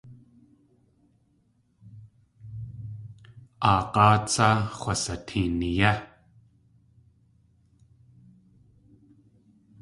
Aag̲áa 3.73 4.15
tsá 4.27 4.49
x̲wsiteeni 4.79 5.69
yé. 5.79 5.93